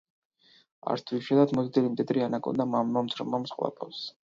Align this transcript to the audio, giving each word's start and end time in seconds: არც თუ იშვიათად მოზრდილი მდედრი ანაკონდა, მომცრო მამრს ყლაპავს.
არც 0.93 1.03
თუ 1.09 1.19
იშვიათად 1.19 1.53
მოზრდილი 1.59 1.91
მდედრი 1.93 2.25
ანაკონდა, 2.29 2.69
მომცრო 2.75 3.31
მამრს 3.37 3.57
ყლაპავს. 3.61 4.05